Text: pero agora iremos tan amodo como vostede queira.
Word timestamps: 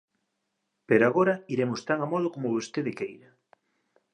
pero 0.89 1.03
agora 1.05 1.33
iremos 1.53 1.81
tan 1.87 1.97
amodo 2.05 2.27
como 2.33 2.53
vostede 2.55 2.95
queira. 2.99 3.29